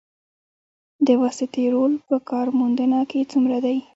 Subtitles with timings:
[1.07, 3.77] د واسطې رول په کار موندنه کې څومره دی؟